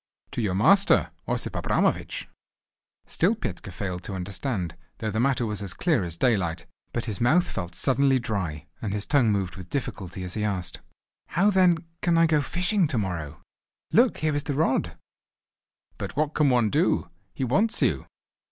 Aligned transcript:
"To 0.31 0.41
your 0.41 0.55
master, 0.55 1.11
Osip 1.27 1.55
Abramovich." 1.55 2.27
Still 3.05 3.35
Petka 3.35 3.69
failed 3.71 4.01
to 4.05 4.15
understand, 4.15 4.75
though 4.97 5.11
the 5.11 5.19
matter 5.19 5.45
was 5.45 5.61
as 5.61 5.75
clear 5.75 6.03
as 6.03 6.17
daylight. 6.17 6.65
But 6.91 7.05
his 7.05 7.21
mouth 7.21 7.47
felt 7.47 7.75
suddenly 7.75 8.17
dry, 8.17 8.65
and 8.81 8.93
his 8.93 9.05
tongue 9.05 9.31
moved 9.31 9.57
with 9.57 9.69
difficulty 9.69 10.23
as 10.23 10.33
he 10.33 10.43
asked: 10.43 10.81
"How 11.27 11.51
then 11.51 11.85
can 12.01 12.17
I 12.17 12.25
go 12.25 12.41
fishing 12.41 12.87
to 12.87 12.97
morrow? 12.97 13.43
Look, 13.91 14.17
here 14.17 14.35
is 14.35 14.45
the 14.45 14.55
rod." 14.55 14.97
"But 15.99 16.15
what 16.15 16.33
can 16.33 16.49
one 16.49 16.71
do? 16.71 17.11
He 17.35 17.43
wants 17.43 17.83
you. 17.83 18.07